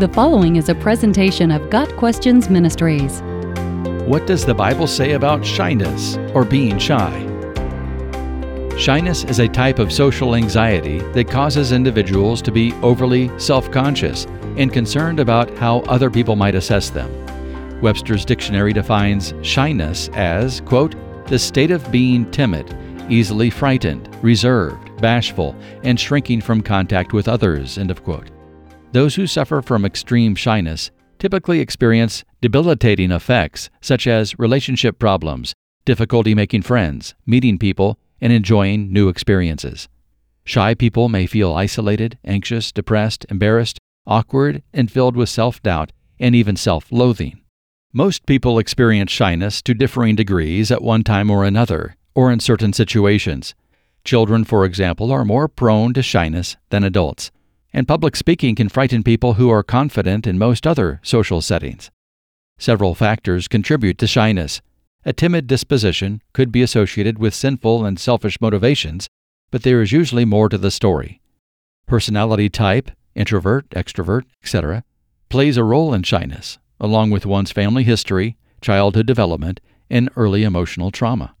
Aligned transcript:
The 0.00 0.08
following 0.08 0.56
is 0.56 0.70
a 0.70 0.74
presentation 0.74 1.50
of 1.50 1.68
Got 1.68 1.94
Questions 1.98 2.48
Ministries. 2.48 3.20
What 4.08 4.26
does 4.26 4.46
the 4.46 4.54
Bible 4.54 4.86
say 4.86 5.12
about 5.12 5.44
shyness 5.44 6.16
or 6.32 6.42
being 6.42 6.78
shy? 6.78 7.20
Shyness 8.78 9.24
is 9.24 9.40
a 9.40 9.46
type 9.46 9.78
of 9.78 9.92
social 9.92 10.36
anxiety 10.36 11.00
that 11.12 11.28
causes 11.28 11.72
individuals 11.72 12.40
to 12.40 12.50
be 12.50 12.72
overly 12.80 13.30
self 13.38 13.70
conscious 13.70 14.24
and 14.56 14.72
concerned 14.72 15.20
about 15.20 15.54
how 15.58 15.80
other 15.80 16.08
people 16.08 16.34
might 16.34 16.54
assess 16.54 16.88
them. 16.88 17.82
Webster's 17.82 18.24
dictionary 18.24 18.72
defines 18.72 19.34
shyness 19.42 20.08
as, 20.14 20.62
quote, 20.62 20.94
the 21.26 21.38
state 21.38 21.70
of 21.70 21.92
being 21.92 22.30
timid, 22.30 22.74
easily 23.10 23.50
frightened, 23.50 24.08
reserved, 24.22 24.96
bashful, 25.02 25.54
and 25.82 26.00
shrinking 26.00 26.40
from 26.40 26.62
contact 26.62 27.12
with 27.12 27.28
others, 27.28 27.76
end 27.76 27.90
of 27.90 28.02
quote. 28.02 28.30
Those 28.92 29.14
who 29.14 29.28
suffer 29.28 29.62
from 29.62 29.84
extreme 29.84 30.34
shyness 30.34 30.90
typically 31.20 31.60
experience 31.60 32.24
debilitating 32.40 33.12
effects 33.12 33.70
such 33.80 34.06
as 34.08 34.36
relationship 34.38 34.98
problems, 34.98 35.54
difficulty 35.84 36.34
making 36.34 36.62
friends, 36.62 37.14
meeting 37.24 37.56
people, 37.56 37.98
and 38.20 38.32
enjoying 38.32 38.92
new 38.92 39.08
experiences. 39.08 39.88
Shy 40.44 40.74
people 40.74 41.08
may 41.08 41.26
feel 41.26 41.54
isolated, 41.54 42.18
anxious, 42.24 42.72
depressed, 42.72 43.26
embarrassed, 43.30 43.78
awkward, 44.06 44.62
and 44.72 44.90
filled 44.90 45.14
with 45.14 45.28
self 45.28 45.62
doubt 45.62 45.92
and 46.18 46.34
even 46.34 46.56
self 46.56 46.90
loathing. 46.90 47.40
Most 47.92 48.26
people 48.26 48.58
experience 48.58 49.12
shyness 49.12 49.62
to 49.62 49.74
differing 49.74 50.16
degrees 50.16 50.72
at 50.72 50.82
one 50.82 51.04
time 51.04 51.30
or 51.30 51.44
another, 51.44 51.96
or 52.14 52.32
in 52.32 52.40
certain 52.40 52.72
situations. 52.72 53.54
Children, 54.04 54.44
for 54.44 54.64
example, 54.64 55.12
are 55.12 55.24
more 55.24 55.46
prone 55.46 55.92
to 55.94 56.02
shyness 56.02 56.56
than 56.70 56.82
adults 56.82 57.30
and 57.72 57.88
public 57.88 58.16
speaking 58.16 58.54
can 58.54 58.68
frighten 58.68 59.02
people 59.02 59.34
who 59.34 59.50
are 59.50 59.62
confident 59.62 60.26
in 60.26 60.38
most 60.38 60.66
other 60.66 61.00
social 61.02 61.40
settings. 61.40 61.90
Several 62.58 62.94
factors 62.94 63.48
contribute 63.48 63.98
to 63.98 64.06
shyness. 64.06 64.60
A 65.04 65.12
timid 65.12 65.46
disposition 65.46 66.20
could 66.32 66.52
be 66.52 66.62
associated 66.62 67.18
with 67.18 67.34
sinful 67.34 67.84
and 67.84 67.98
selfish 67.98 68.40
motivations, 68.40 69.08
but 69.50 69.62
there 69.62 69.80
is 69.80 69.92
usually 69.92 70.24
more 70.24 70.48
to 70.48 70.58
the 70.58 70.70
story. 70.70 71.20
Personality 71.86 72.48
type, 72.48 72.90
introvert, 73.14 73.68
extrovert, 73.70 74.24
etc., 74.42 74.84
plays 75.28 75.56
a 75.56 75.64
role 75.64 75.94
in 75.94 76.02
shyness, 76.02 76.58
along 76.78 77.10
with 77.10 77.24
one's 77.24 77.52
family 77.52 77.84
history, 77.84 78.36
childhood 78.60 79.06
development, 79.06 79.60
and 79.88 80.10
early 80.16 80.42
emotional 80.42 80.90
trauma. 80.90 81.34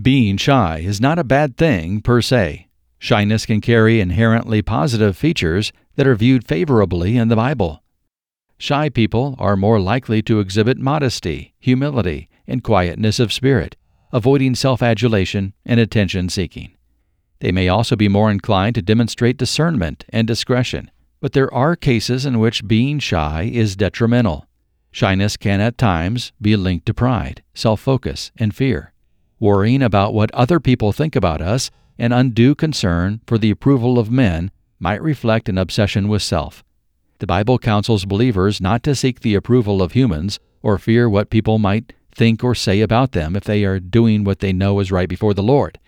Being 0.00 0.36
shy 0.36 0.78
is 0.78 1.00
not 1.00 1.18
a 1.18 1.24
bad 1.24 1.56
thing 1.56 2.00
per 2.00 2.20
se. 2.20 2.68
Shyness 3.02 3.46
can 3.46 3.62
carry 3.62 3.98
inherently 3.98 4.60
positive 4.60 5.16
features 5.16 5.72
that 5.96 6.06
are 6.06 6.14
viewed 6.14 6.46
favorably 6.46 7.16
in 7.16 7.28
the 7.28 7.34
Bible. 7.34 7.82
Shy 8.58 8.90
people 8.90 9.36
are 9.38 9.56
more 9.56 9.80
likely 9.80 10.20
to 10.20 10.38
exhibit 10.38 10.76
modesty, 10.76 11.54
humility, 11.58 12.28
and 12.46 12.62
quietness 12.62 13.18
of 13.18 13.32
spirit, 13.32 13.74
avoiding 14.12 14.54
self 14.54 14.82
adulation 14.82 15.54
and 15.64 15.80
attention 15.80 16.28
seeking. 16.28 16.76
They 17.38 17.50
may 17.52 17.68
also 17.68 17.96
be 17.96 18.06
more 18.06 18.30
inclined 18.30 18.74
to 18.74 18.82
demonstrate 18.82 19.38
discernment 19.38 20.04
and 20.10 20.28
discretion, 20.28 20.90
but 21.22 21.32
there 21.32 21.52
are 21.54 21.76
cases 21.76 22.26
in 22.26 22.38
which 22.38 22.68
being 22.68 22.98
shy 22.98 23.50
is 23.50 23.76
detrimental. 23.76 24.46
Shyness 24.90 25.38
can 25.38 25.62
at 25.62 25.78
times 25.78 26.32
be 26.38 26.54
linked 26.54 26.84
to 26.84 26.92
pride, 26.92 27.42
self 27.54 27.80
focus, 27.80 28.30
and 28.36 28.54
fear. 28.54 28.92
Worrying 29.38 29.80
about 29.80 30.12
what 30.12 30.30
other 30.32 30.60
people 30.60 30.92
think 30.92 31.16
about 31.16 31.40
us 31.40 31.70
and 32.00 32.14
undue 32.14 32.54
concern 32.54 33.20
for 33.26 33.36
the 33.36 33.50
approval 33.50 33.98
of 33.98 34.10
men 34.10 34.50
might 34.80 35.02
reflect 35.02 35.50
an 35.50 35.58
obsession 35.58 36.08
with 36.08 36.22
self. 36.22 36.64
The 37.18 37.26
Bible 37.26 37.58
counsels 37.58 38.06
believers 38.06 38.60
not 38.60 38.82
to 38.84 38.94
seek 38.94 39.20
the 39.20 39.34
approval 39.34 39.82
of 39.82 39.92
humans 39.92 40.40
or 40.62 40.78
fear 40.78 41.08
what 41.08 41.28
people 41.28 41.58
might 41.58 41.92
think 42.14 42.42
or 42.42 42.54
say 42.54 42.80
about 42.80 43.12
them 43.12 43.36
if 43.36 43.44
they 43.44 43.64
are 43.64 43.78
doing 43.78 44.24
what 44.24 44.38
they 44.38 44.52
know 44.52 44.80
is 44.80 44.90
right 44.90 45.08
before 45.08 45.34
the 45.34 45.42
Lord. 45.42 45.78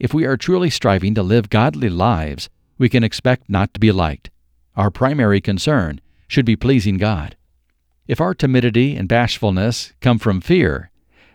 If 0.00 0.14
we 0.14 0.24
are 0.24 0.38
truly 0.38 0.70
striving 0.70 1.14
to 1.14 1.22
live 1.22 1.50
godly 1.50 1.90
lives, 1.90 2.48
we 2.78 2.88
can 2.88 3.04
expect 3.04 3.50
not 3.50 3.74
to 3.74 3.80
be 3.80 3.92
liked. 3.92 4.30
Our 4.76 4.90
primary 4.90 5.42
concern 5.42 6.00
should 6.26 6.46
be 6.46 6.56
pleasing 6.56 6.96
God. 6.96 7.36
If 8.08 8.20
our 8.20 8.34
timidity 8.34 8.96
and 8.96 9.08
bashfulness 9.08 9.92
come 10.00 10.18
from 10.18 10.40
fear, 10.40 10.90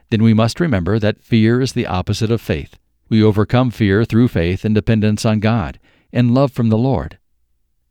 then 0.09 0.23
we 0.23 0.33
must 0.33 0.59
remember 0.59 0.97
that 0.97 1.23
fear 1.23 1.61
is 1.61 1.73
the 1.73 1.85
opposite 1.85 2.31
of 2.31 2.41
faith. 2.41 2.77
We 3.09 3.23
overcome 3.23 3.71
fear 3.71 4.05
through 4.05 4.27
faith 4.27 4.63
and 4.63 4.75
dependence 4.75 5.25
on 5.25 5.39
God 5.39 5.79
and 6.13 6.33
love 6.33 6.51
from 6.51 6.69
the 6.69 6.77
Lord. 6.77 7.17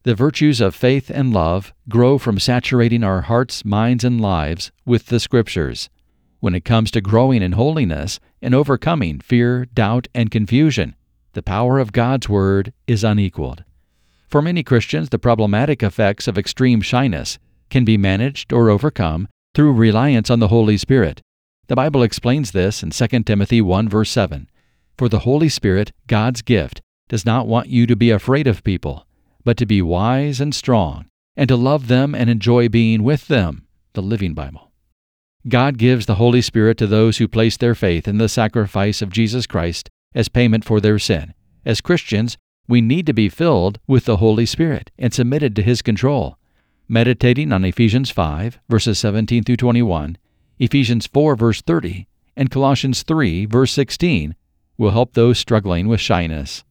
The 0.04 0.14
virtues 0.14 0.60
of 0.60 0.76
faith 0.76 1.10
and 1.10 1.32
love 1.32 1.74
grow 1.88 2.18
from 2.18 2.38
saturating 2.38 3.02
our 3.02 3.22
hearts, 3.22 3.64
minds, 3.64 4.04
and 4.04 4.20
lives 4.20 4.70
with 4.86 5.06
the 5.06 5.18
Scriptures. 5.18 5.90
When 6.38 6.54
it 6.54 6.64
comes 6.64 6.92
to 6.92 7.00
growing 7.00 7.42
in 7.42 7.52
holiness 7.52 8.20
and 8.40 8.54
overcoming 8.54 9.18
fear, 9.18 9.66
doubt, 9.66 10.06
and 10.14 10.30
confusion, 10.30 10.94
the 11.32 11.42
power 11.42 11.80
of 11.80 11.92
God's 11.92 12.28
Word 12.28 12.72
is 12.86 13.02
unequaled. 13.02 13.64
For 14.28 14.40
many 14.40 14.62
Christians, 14.62 15.08
the 15.08 15.18
problematic 15.18 15.82
effects 15.82 16.28
of 16.28 16.38
extreme 16.38 16.80
shyness 16.80 17.38
can 17.70 17.84
be 17.84 17.96
managed 17.96 18.52
or 18.52 18.70
overcome 18.70 19.26
through 19.52 19.72
reliance 19.72 20.30
on 20.30 20.38
the 20.38 20.48
Holy 20.48 20.76
Spirit. 20.76 21.22
The 21.66 21.76
Bible 21.76 22.04
explains 22.04 22.52
this 22.52 22.84
in 22.84 22.90
2 22.90 23.24
Timothy 23.24 23.60
1 23.60 23.88
verse 23.88 24.10
7. 24.10 24.48
For 24.98 25.08
the 25.08 25.20
Holy 25.20 25.48
Spirit, 25.48 25.92
God's 26.08 26.42
gift, 26.42 26.82
does 27.08 27.24
not 27.24 27.46
want 27.46 27.68
you 27.68 27.86
to 27.86 27.94
be 27.94 28.10
afraid 28.10 28.48
of 28.48 28.64
people, 28.64 29.06
but 29.44 29.56
to 29.58 29.64
be 29.64 29.80
wise 29.80 30.40
and 30.40 30.52
strong, 30.52 31.06
and 31.36 31.46
to 31.48 31.54
love 31.54 31.86
them 31.86 32.16
and 32.16 32.28
enjoy 32.28 32.68
being 32.68 33.04
with 33.04 33.28
them. 33.28 33.64
The 33.92 34.02
Living 34.02 34.34
Bible. 34.34 34.72
God 35.46 35.78
gives 35.78 36.06
the 36.06 36.16
Holy 36.16 36.42
Spirit 36.42 36.78
to 36.78 36.88
those 36.88 37.18
who 37.18 37.28
place 37.28 37.56
their 37.56 37.76
faith 37.76 38.08
in 38.08 38.18
the 38.18 38.28
sacrifice 38.28 39.00
of 39.00 39.10
Jesus 39.10 39.46
Christ 39.46 39.88
as 40.16 40.28
payment 40.28 40.64
for 40.64 40.80
their 40.80 40.98
sin. 40.98 41.32
As 41.64 41.80
Christians, 41.80 42.36
we 42.66 42.80
need 42.80 43.06
to 43.06 43.14
be 43.14 43.28
filled 43.28 43.78
with 43.86 44.04
the 44.04 44.16
Holy 44.16 44.46
Spirit 44.46 44.90
and 44.98 45.14
submitted 45.14 45.54
to 45.56 45.62
His 45.62 45.80
control. 45.80 46.38
Meditating 46.88 47.52
on 47.52 47.64
Ephesians 47.64 48.10
5, 48.10 48.58
verses 48.68 48.98
17 48.98 49.44
through 49.44 49.56
21, 49.58 50.18
Ephesians 50.58 51.06
4, 51.06 51.36
verse 51.36 51.62
30, 51.62 52.08
and 52.36 52.50
Colossians 52.50 53.04
3, 53.04 53.46
verse 53.46 53.70
16 53.70 54.34
will 54.78 54.92
help 54.92 55.12
those 55.12 55.38
struggling 55.38 55.88
with 55.88 56.00
shyness. 56.00 56.64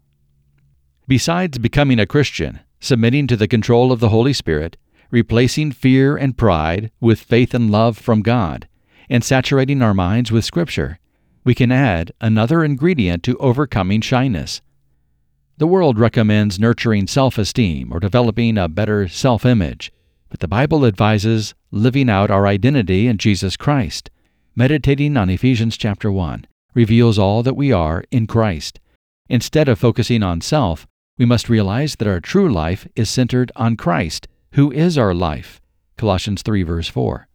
Besides 1.07 1.57
becoming 1.57 1.99
a 1.99 2.07
Christian, 2.07 2.61
submitting 2.79 3.27
to 3.27 3.37
the 3.37 3.47
control 3.47 3.91
of 3.91 3.99
the 3.99 4.09
Holy 4.09 4.33
Spirit, 4.33 4.77
replacing 5.11 5.71
fear 5.71 6.17
and 6.17 6.37
pride 6.37 6.91
with 6.99 7.19
faith 7.19 7.53
and 7.53 7.69
love 7.69 7.97
from 7.97 8.21
God, 8.21 8.67
and 9.09 9.23
saturating 9.23 9.81
our 9.81 9.93
minds 9.93 10.31
with 10.31 10.45
Scripture, 10.45 10.99
we 11.43 11.55
can 11.55 11.71
add 11.71 12.11
another 12.19 12.63
ingredient 12.63 13.23
to 13.23 13.37
overcoming 13.37 14.01
shyness. 14.01 14.61
The 15.57 15.67
world 15.67 15.97
recommends 15.97 16.59
nurturing 16.59 17.07
self 17.07 17.37
esteem 17.37 17.91
or 17.91 17.99
developing 17.99 18.57
a 18.57 18.67
better 18.67 19.07
self 19.07 19.45
image, 19.45 19.91
but 20.29 20.39
the 20.39 20.47
Bible 20.47 20.85
advises 20.85 21.55
living 21.71 22.09
out 22.09 22.29
our 22.29 22.45
identity 22.45 23.07
in 23.07 23.17
Jesus 23.17 23.55
Christ, 23.55 24.11
meditating 24.55 25.15
on 25.15 25.29
Ephesians 25.29 25.77
chapter 25.77 26.11
1 26.11 26.45
reveals 26.77 27.17
all 27.17 27.41
that 27.41 27.55
we 27.55 27.71
are 27.71 28.03
in 28.11 28.27
Christ. 28.27 28.79
Instead 29.29 29.67
of 29.67 29.79
focusing 29.79 30.21
on 30.21 30.41
self, 30.41 30.85
we 31.17 31.25
must 31.25 31.49
realize 31.49 31.95
that 31.95 32.07
our 32.07 32.19
true 32.19 32.47
life 32.47 32.87
is 32.95 33.09
centered 33.09 33.51
on 33.55 33.75
Christ, 33.75 34.27
who 34.51 34.71
is 34.71 34.95
our 34.95 35.15
life. 35.15 35.59
Colossians 35.97 36.43
3 36.43 36.61
verse 36.61 36.87
4. 36.87 37.27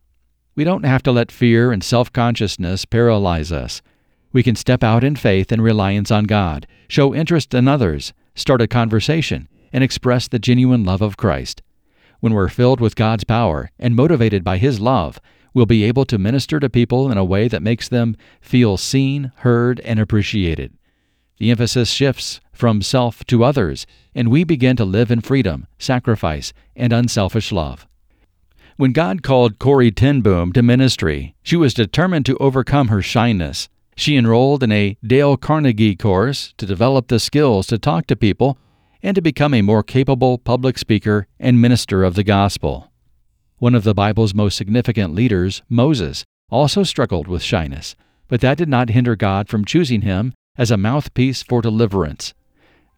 We 0.55 0.63
don't 0.63 0.85
have 0.85 1.03
to 1.03 1.11
let 1.11 1.33
fear 1.33 1.73
and 1.73 1.83
self-consciousness 1.83 2.85
paralyze 2.85 3.51
us. 3.51 3.83
We 4.33 4.45
can 4.45 4.55
step 4.55 4.85
out 4.85 5.03
in 5.03 5.17
faith 5.17 5.51
and 5.51 5.61
reliance 5.61 6.13
on 6.13 6.27
God, 6.27 6.69
show 6.87 7.13
interest 7.13 7.53
in 7.53 7.67
others, 7.67 8.13
start 8.37 8.63
a 8.63 8.69
conversation, 8.69 9.49
and 9.73 9.83
express 9.83 10.29
the 10.29 10.39
genuine 10.39 10.85
love 10.85 11.03
of 11.03 11.17
Christ. 11.17 11.63
When 12.21 12.33
we're 12.33 12.49
filled 12.49 12.81
with 12.81 12.95
God's 12.95 13.25
power 13.25 13.73
and 13.77 13.97
motivated 13.97 14.45
by 14.45 14.59
His 14.59 14.79
love, 14.79 15.21
will 15.55 15.67
be 15.67 15.85
able 15.85 16.05
to 16.07 16.19
minister 16.19 16.59
to 16.61 16.71
people 16.71 17.11
in 17.11 17.19
a 17.19 17.25
way 17.25 17.49
that 17.49 17.63
makes 17.63 17.89
them 17.89 18.17
feel 18.41 18.77
seen, 18.77 19.33
heard, 19.37 19.81
and 19.81 19.99
appreciated. 19.99 20.73
The 21.39 21.51
emphasis 21.51 21.91
shifts 21.91 22.41
from 22.53 22.83
self 22.83 23.25
to 23.25 23.43
others, 23.43 23.87
and 24.15 24.31
we 24.31 24.45
begin 24.45 24.77
to 24.77 24.85
live 24.85 25.11
in 25.11 25.21
freedom, 25.21 25.67
sacrifice, 25.79 26.53
and 26.77 26.93
unselfish 26.93 27.51
love. 27.51 27.87
When 28.77 28.93
God 28.93 29.23
called 29.23 29.59
Corrie 29.59 29.91
ten 29.91 30.21
Boom 30.21 30.53
to 30.53 30.63
ministry, 30.63 31.35
she 31.43 31.57
was 31.57 31.75
determined 31.75 32.27
to 32.27 32.39
overcome 32.39 32.89
her 32.89 33.03
shyness. 33.03 33.69
She 33.97 34.17
enrolled 34.17 34.63
in 34.63 34.73
a 34.73 34.97
Dale 35.05 35.37
Carnegie 35.37 35.97
course 35.97 36.55
to 36.59 36.67
develop 36.67 37.09
the 37.09 37.21
skills 37.21 37.67
to 37.67 37.79
talk 37.79 38.07
to 38.07 38.17
people 38.17 38.57
and 39.03 39.15
to 39.17 39.21
become 39.21 39.53
a 39.53 39.63
more 39.63 39.83
capable 39.83 40.39
public 40.39 40.79
speaker 40.79 41.27
and 41.41 41.61
minister 41.61 42.05
of 42.05 42.15
the 42.15 42.25
gospel. 42.25 42.92
One 43.63 43.77
of 43.77 43.85
the 43.85 43.95
Bible's 43.95 44.35
most 44.35 44.57
significant 44.57 45.15
leaders, 45.15 45.63
Moses, 45.69 46.25
also 46.51 46.83
struggled 46.83 47.29
with 47.29 47.45
shyness, 47.45 47.95
but 48.27 48.41
that 48.41 48.59
did 48.59 48.69
not 48.69 48.91
hinder 48.91 49.15
God 49.15 49.49
from 49.49 49.65
choosing 49.65 50.01
him 50.01 50.35
as 50.59 50.73
a 50.73 50.77
mouthpiece 50.77 51.45
for 51.45 51.63
deliverance. 51.63 52.35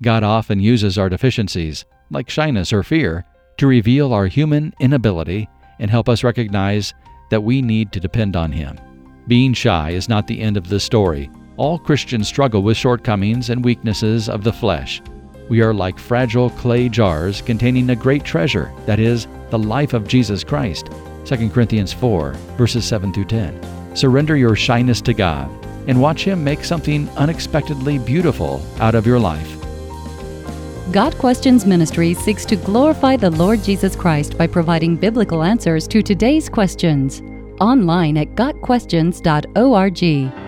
God 0.01 0.23
often 0.23 0.61
uses 0.61 0.97
our 0.97 1.11
deficiencies, 1.11 1.85
like 2.11 2.31
shyness 2.31 2.73
or 2.73 2.83
fear, 2.83 3.27
to 3.59 3.67
reveal 3.67 4.15
our 4.15 4.27
human 4.27 4.73
inability 4.81 5.51
and 5.81 5.91
help 5.91 6.09
us 6.09 6.25
recognize 6.25 6.95
that 7.29 7.45
we 7.45 7.61
need 7.61 7.93
to 7.93 8.01
depend 8.01 8.35
on 8.35 8.51
Him. 8.51 8.81
Being 9.29 9.53
shy 9.53 9.91
is 9.91 10.09
not 10.09 10.27
the 10.27 10.41
end 10.41 10.57
of 10.57 10.71
the 10.71 10.81
story. 10.81 11.31
All 11.59 11.79
Christians 11.79 12.27
struggle 12.27 12.63
with 12.63 12.79
shortcomings 12.79 13.51
and 13.51 13.63
weaknesses 13.63 14.31
of 14.31 14.45
the 14.45 14.53
flesh. 14.55 15.03
We 15.49 15.61
are 15.61 15.75
like 15.75 15.99
fragile 15.99 16.51
clay 16.51 16.89
jars 16.89 17.43
containing 17.43 17.91
a 17.91 17.97
great 17.97 18.25
treasure, 18.25 18.73
that 18.87 18.99
is, 18.99 19.27
the 19.51 19.59
life 19.59 19.93
of 19.93 20.09
Jesus 20.09 20.43
Christ. 20.43 20.89
2 21.27 21.51
Corinthians 21.51 21.93
4, 21.93 22.33
verses 22.57 22.85
7 22.85 23.13
through 23.13 23.27
10. 23.27 23.97
Surrender 23.97 24.37
your 24.37 24.57
shyness 24.57 25.01
to 25.03 25.15
God 25.15 25.51
and 25.87 26.01
watch 26.01 26.25
Him 26.25 26.43
make 26.43 26.65
something 26.65 27.09
unexpectedly 27.11 27.99
beautiful 27.99 28.63
out 28.81 28.95
of 28.95 29.07
your 29.07 29.19
life. 29.19 29.61
Got 30.93 31.17
Questions 31.19 31.67
Ministry 31.67 32.15
seeks 32.15 32.45
to 32.47 32.57
glorify 32.57 33.17
the 33.17 33.31
Lord 33.31 33.63
Jesus 33.63 33.97
Christ 33.97 34.39
by 34.39 34.47
providing 34.47 34.97
biblical 34.97 35.43
answers 35.43 35.87
to 35.89 36.03
today's 36.03 36.49
questions. 36.49 37.23
Online 37.61 38.17
at 38.19 38.35
GotQuestions.org. 38.35 40.44